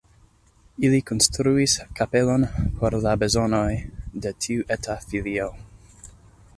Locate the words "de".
4.25-4.33